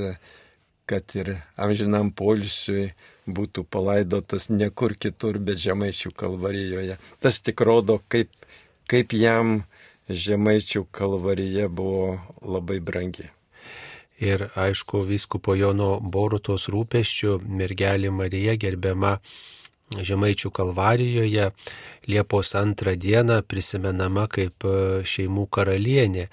[0.90, 2.90] kad ir amžinam polisiui
[3.24, 6.98] būtų palaidotas ne kur kitur, bet žemaičių kalvarijoje.
[7.24, 8.36] Tas tik rodo, kaip,
[8.90, 9.62] kaip jam
[10.12, 13.30] žemaičių kalvarija buvo labai brangi
[14.18, 19.18] ir aišku vyskupo Jono Borutos rūpeščių mergelė Marija gerbiama
[19.94, 21.50] Žemaičių kalvarijoje
[22.10, 24.72] Liepos antrą dieną prisimenama kaip e,
[25.06, 26.26] šeimų karalienė.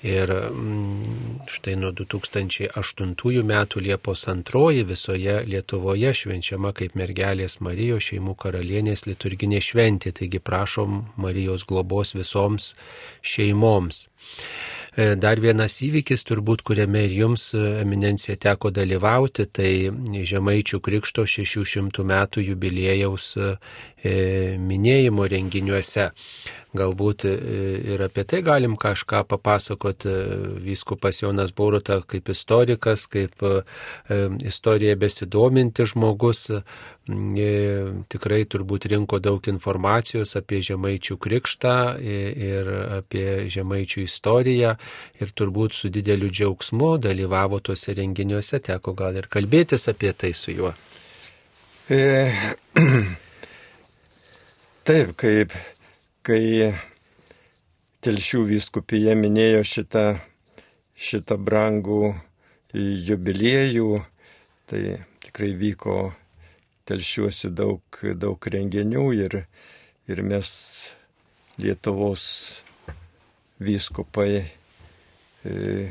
[0.00, 8.34] Ir mm, štai nuo 2008 metų Liepos antroji visoje Lietuvoje švenčiama kaip mergelės Marijos šeimų
[8.40, 10.14] karalienės liturginė šventė.
[10.16, 12.72] Taigi prašom Marijos globos visoms
[13.20, 14.06] šeimoms.
[14.96, 19.70] E, dar vienas įvykis, turbūt, kuriame ir jums, e, eminencija, teko dalyvauti, tai
[20.26, 23.52] Žemaičių Krikšto 600 metų jubiliejaus e,
[24.04, 26.10] minėjimo renginiuose.
[26.70, 27.30] Galbūt e,
[27.90, 30.06] ir apie tai galim kažką papasakoti.
[30.06, 33.56] E, vyskupas Jonas Boruta kaip istorikas, kaip e,
[34.46, 36.46] istorija besidominti žmogus,
[37.10, 42.68] tikrai turbūt rinko daug informacijos apie žemaičių krikštą ir
[43.00, 44.76] apie žemaičių istoriją
[45.18, 50.54] ir turbūt su dideliu džiaugsmu dalyvavo tuose renginiuose, teko gal ir kalbėtis apie tai su
[50.54, 50.70] juo.
[51.90, 52.30] E,
[54.90, 55.52] taip, kaip
[56.26, 56.72] kai
[58.02, 60.02] Telšių vyskupija minėjo šitą,
[60.98, 62.08] šitą brangų
[62.74, 64.00] jubiliejų,
[64.66, 65.96] tai tikrai vyko
[66.90, 69.38] telšiuosi daug, daug renginių ir,
[70.10, 70.50] ir mes
[71.60, 72.26] Lietuvos
[73.62, 75.90] vyskupai e,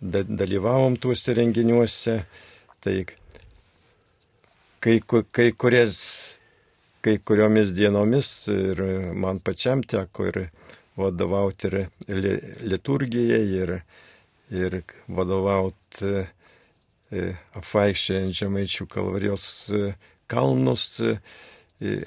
[0.00, 2.20] dalyvavom tuose renginiuose,
[2.80, 3.00] tai
[4.80, 5.98] kai, kai kurias
[7.00, 8.82] kai kuriomis dienomis ir
[9.16, 10.38] man pačiam teko ir
[11.00, 11.76] vadovauti ir
[12.66, 13.74] liturgijai, ir,
[14.52, 17.24] ir vadovauti e,
[17.58, 19.92] apvaikščiant žemaičių kalvarijos e,
[20.30, 20.86] kalnus.
[21.00, 22.00] E,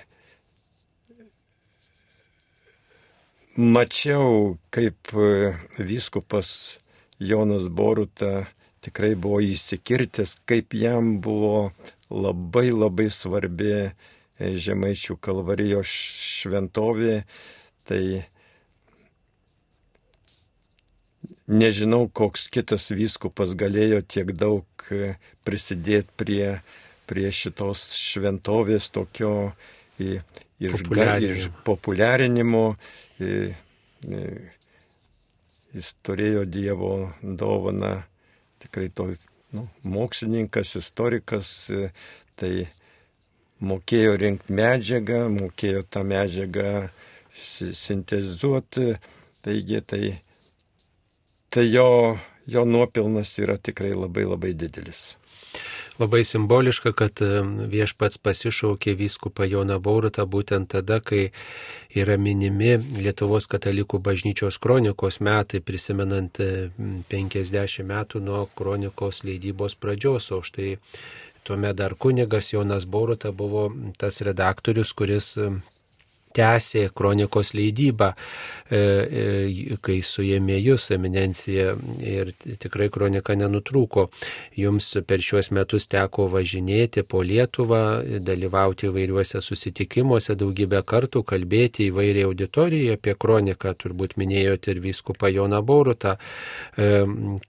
[3.58, 5.14] mačiau, kaip
[5.78, 6.80] vyskupas
[7.22, 8.48] Jonas Boruta
[8.84, 11.72] tikrai buvo įsikirtęs, kaip jam buvo
[12.14, 13.94] labai labai svarbi
[14.44, 17.24] Žemaičių kalvarijos šventovė,
[17.88, 18.04] tai
[21.48, 25.16] nežinau, koks kitas vyskupas galėjo tiek daug e,
[25.48, 26.62] prisidėti prie,
[27.10, 29.54] prie šitos šventovės tokio
[30.00, 32.76] išpopuliarinimo.
[35.74, 38.04] Jis turėjo Dievo dovaną,
[38.62, 39.08] tikrai to
[39.54, 41.92] nu, mokslininkas, istorikas, e,
[42.36, 42.68] tai
[43.64, 46.70] mokėjo rinkti medžiagą, mokėjo tą medžiagą
[47.34, 48.94] sintezuoti,
[49.46, 50.04] taigi tai,
[51.54, 51.90] tai jo,
[52.46, 55.14] jo nuopilnas yra tikrai labai labai didelis.
[56.02, 57.20] Labai simboliška, kad
[57.70, 61.28] viešpats pasišaukė vyskupą Joną Baurutą būtent tada, kai
[61.94, 66.42] yra minimi Lietuvos katalikų bažnyčios kronikos metai, prisimenant
[67.14, 70.80] 50 metų nuo kronikos leidybos pradžios, o štai
[71.44, 73.68] tuomet dar kunigas Jonas Boruta buvo
[73.98, 75.34] tas redaktorius, kuris
[76.36, 84.08] tęsė kronikos leidybą, e, e, kai suėmė jūs eminencija ir tikrai kronika nenutrūko.
[84.60, 87.84] Jums per šiuos metus teko važinėti po Lietuvą,
[88.24, 95.62] dalyvauti įvairiuose susitikimuose daugybę kartų, kalbėti įvairiai auditorijai apie kroniką, turbūt minėjote ir vyskupą Joną
[95.66, 96.16] Borutą,
[96.78, 96.92] e,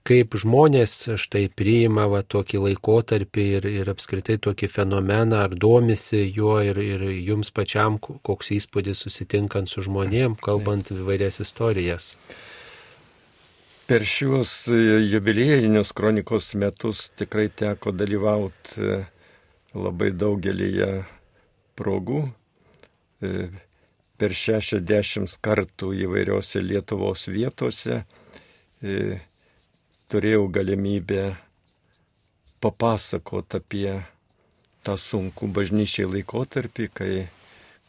[0.07, 6.59] kaip žmonės štai priima va, tokį laikotarpį ir, ir apskritai tokį fenomeną, ar domisi juo
[6.63, 12.15] ir, ir jums pačiam koks įspūdis įspūdis susitinkant su žmonėm, kalbant įvairias istorijas.
[13.87, 19.05] Per šiuos jubiliejinius kronikos metus tikrai teko dalyvauti e,
[19.73, 21.05] labai daugelį
[21.77, 22.25] progų.
[23.21, 23.49] E,
[24.17, 28.03] per 60 kartų įvairiose Lietuvos vietose
[28.81, 29.21] e,
[30.09, 31.35] turėjau galimybę
[32.59, 33.95] papasakoti apie
[34.83, 37.27] tą sunkų bažnyčiai laikotarpį, kai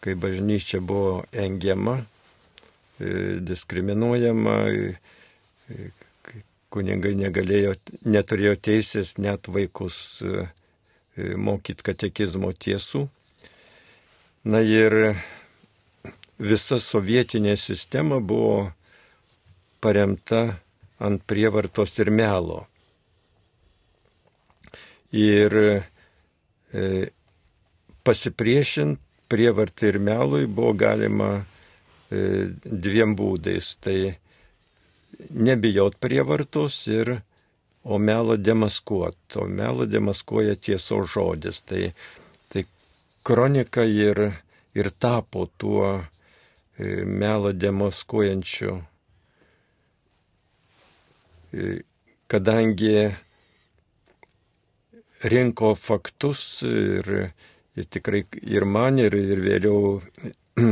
[0.01, 1.99] kai bažnyčia buvo engiama,
[3.01, 4.97] e, diskriminuojama, e,
[6.71, 7.75] kuningai negalėjo,
[8.05, 10.47] neturėjo teisės net vaikus e,
[11.17, 13.07] mokyti katekizmo tiesų.
[14.47, 15.17] Na ir
[16.39, 18.71] visa sovietinė sistema buvo
[19.81, 20.61] paremta
[21.03, 22.67] ant prievartos ir melo.
[25.17, 26.85] Ir e,
[28.05, 31.31] pasipriešint prievartai ir melui buvo galima
[32.11, 33.75] e, dviem būdais.
[33.83, 33.99] Tai
[35.31, 37.17] nebijot prievartos ir
[37.85, 39.19] o melą demaskuot.
[39.37, 41.63] O melą demaskuoja tiesos žodis.
[41.67, 41.93] Tai,
[42.51, 42.67] tai
[43.27, 44.23] kronika ir,
[44.75, 48.81] ir tapo tuo e, melą demaskuojančiu.
[51.55, 51.79] E,
[52.27, 52.97] kadangi
[55.23, 57.31] rinko faktus ir
[57.77, 60.01] ir tikrai ir man, ir, ir vėliau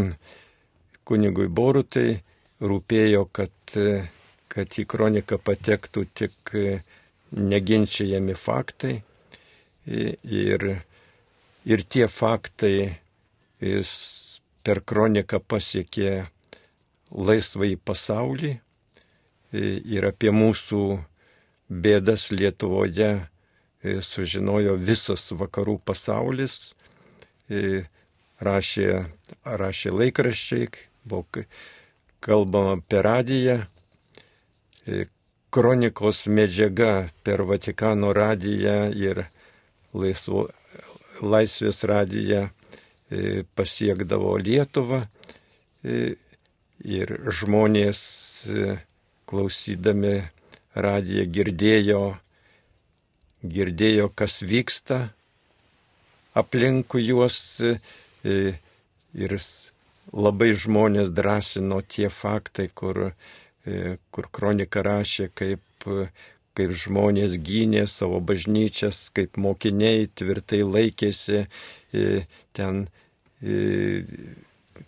[1.09, 2.23] kunigui Borutai
[2.65, 3.77] rūpėjo, kad,
[4.49, 6.55] kad į kroniką patektų tik
[7.35, 8.95] neginčiajami faktai.
[9.85, 10.63] Ir,
[11.69, 12.77] ir tie faktai
[14.65, 16.13] per kroniką pasiekė
[17.13, 18.55] laisvai pasaulį
[19.53, 20.81] ir apie mūsų
[21.69, 23.13] bėdas Lietuvoje
[23.85, 26.73] sužinojo visas vakarų pasaulis,
[27.49, 28.89] rašė,
[29.45, 30.69] rašė laikraščiai,
[31.05, 31.45] buvo
[32.25, 33.59] kalbama per radiją,
[35.55, 39.27] kronikos medžiaga per Vatikano radiją ir
[39.95, 40.49] laisvo,
[41.23, 42.49] laisvės radiją
[43.55, 45.05] pasiekdavo Lietuvą.
[46.85, 48.01] Ir žmonės
[49.31, 50.17] klausydami
[50.75, 52.03] radiją girdėjo,
[53.45, 55.15] girdėjo, kas vyksta
[56.35, 57.77] aplinkui juos e,
[59.15, 59.37] ir
[60.15, 63.13] labai žmonės drąsino tie faktai, kur,
[63.67, 65.87] e, kur kronika rašė, kaip,
[66.55, 72.25] kaip žmonės gynė savo bažnyčias, kaip mokiniai tvirtai laikėsi e,
[72.55, 72.87] ten,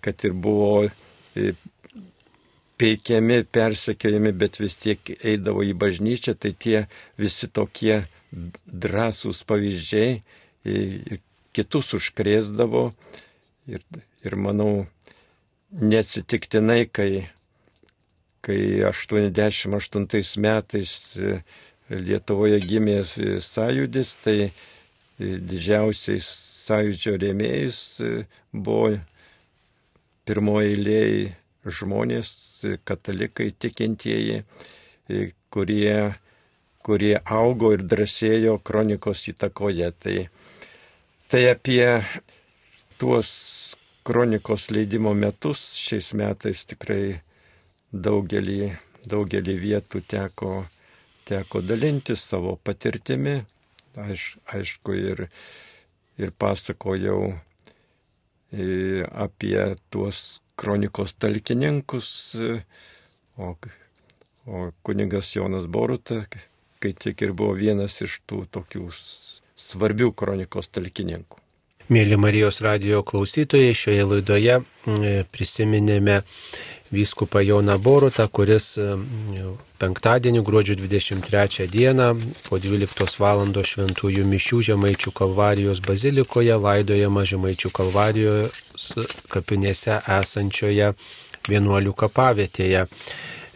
[0.00, 0.86] kad ir buvo
[2.80, 6.86] peikiami, persekiojami, bet vis tiek eidavo į bažnyčią, tai tie
[7.20, 11.20] visi tokie drąsūs pavyzdžiai
[11.56, 12.90] kitus užkrėsdavo
[13.72, 13.82] ir,
[14.24, 14.86] ir manau,
[15.70, 17.28] neatsitiktinai, kai,
[18.44, 21.40] kai 88 metais e,
[21.86, 24.50] Lietuvoje gimė sąjūdis, tai e,
[25.20, 26.28] didžiausiais
[26.66, 28.12] sąjūdžio rėmėjais e,
[28.52, 28.96] buvo
[30.26, 31.34] pirmoji eilėje
[31.66, 32.30] žmonės,
[32.86, 34.42] katalikai, tikintieji,
[35.50, 36.14] kurie,
[36.86, 39.90] kurie augo ir drąsėjo kronikos įtakoje.
[40.02, 40.16] Tai
[41.26, 42.04] Tai apie
[42.98, 43.28] tuos
[44.06, 47.16] kronikos leidimo metus šiais metais tikrai
[47.90, 48.68] daugelį,
[49.10, 50.50] daugelį vietų teko,
[51.26, 53.40] teko dalintis savo patirtimi.
[54.04, 55.24] Aš, aišku, ir,
[56.14, 57.18] ir pasakojau
[58.52, 58.68] e,
[59.10, 60.20] apie tuos
[60.54, 62.12] kronikos talkininkus,
[63.34, 63.50] o,
[64.46, 66.22] o kunigas Jonas Boruta,
[66.78, 68.86] kai tik ir buvo vienas iš tų tokių
[69.56, 71.42] svarbių kronikos talkininkų.
[71.86, 74.56] Mėly Marijos radio klausytojai, šioje laidoje
[75.30, 76.16] prisiminėme
[76.90, 78.72] vyskupą Joną Borutą, kuris
[79.78, 82.08] penktadienį, gruodžio 23 dieną,
[82.48, 83.44] po 12 val.
[83.70, 88.92] šventųjų mišių Žemaičių kalvarijos bazilikoje laidojama Žemaičių kalvarijos
[89.30, 90.92] kapinėse esančioje
[91.48, 92.86] vienuolių kapavietėje.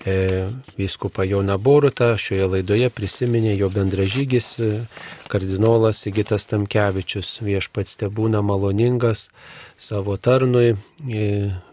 [0.06, 0.48] E,
[0.78, 2.14] vyskupą Joną Borutą.
[2.18, 4.70] Šioje laidoje prisiminė jo bendražygis e,
[5.28, 7.38] kardinolas Sigitas Tamkevičius.
[7.44, 9.28] Viešpats te būna maloningas
[9.78, 10.74] savo tarnui,
[11.04, 11.28] e,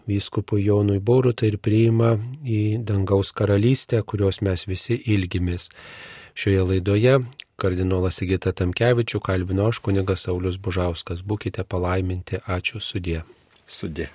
[0.08, 5.70] vyskupui Jonui Borutai ir priima į dangaus karalystę, kurios mes visi ilgimės.
[6.38, 7.18] Šioje laidoje
[7.58, 11.24] kardinolas Sigita Tamkevičių kalbino aš kunigas Saulis Bužauskas.
[11.26, 13.24] Būkite palaiminti, ačiū sudė.
[13.66, 14.08] Sudė.